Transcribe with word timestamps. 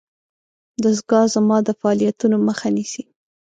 دستګاه 0.83 1.25
زما 1.35 1.57
د 1.67 1.69
فعالیتونو 1.79 2.37
مخه 2.47 2.67
نیسي. 2.75 3.03